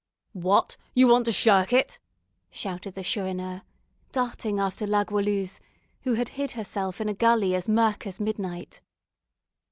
"What, 0.33 0.77
you 0.95 1.07
want 1.07 1.25
to 1.25 1.31
shirk 1.31 1.71
it?" 1.71 1.99
shouted 2.49 2.95
the 2.95 3.03
Chourineur, 3.03 3.61
darting 4.11 4.59
after 4.59 4.87
La 4.87 5.03
Goualeuse, 5.03 5.59
who 6.05 6.15
had 6.15 6.29
hid 6.29 6.53
herself 6.53 6.99
in 6.99 7.07
a 7.07 7.13
gully 7.13 7.53
as 7.53 7.69
murk 7.69 8.07
as 8.07 8.19
midnight. 8.19 8.81